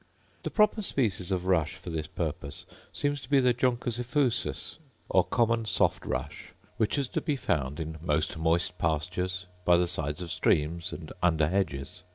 [0.41, 5.23] The proper species of rush for this purpose seems to be the juncus effusus, or
[5.23, 10.23] common soft rush, which is to be found in most moist pastures, by the sides
[10.23, 12.01] of streams, and under hedges.